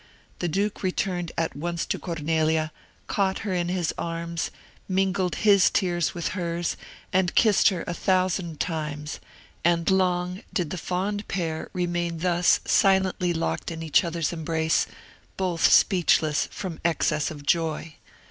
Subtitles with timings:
[0.39, 2.71] The duke returned at once to Cornelia,
[3.05, 4.49] caught her in his arms,
[4.87, 6.75] mingled his tears with hers,
[7.13, 9.19] and kissed her a thousand times;
[9.63, 14.87] and long did the fond pair remain thus silently locked in each other's embrace,
[15.37, 17.93] both speechless from excess of joy.